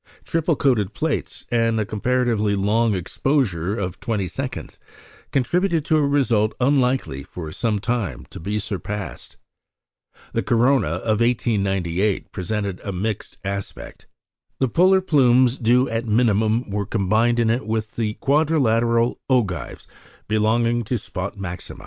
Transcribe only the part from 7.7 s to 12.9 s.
time, to be surpassed. The corona of 1898 presented